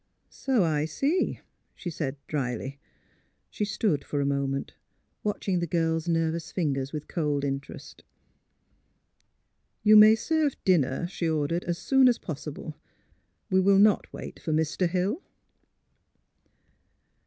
[0.23, 1.41] *' So I see,"
[1.75, 2.79] she said, dryly.
[3.51, 4.73] She stood for a moment,
[5.23, 8.03] watching the girl 's nervous fingers with cold interest."
[9.83, 12.77] You may serve dinner," she ordered, *' as soon as possible.
[13.51, 14.89] We will not wait for Mr.
[14.89, 15.21] Hill."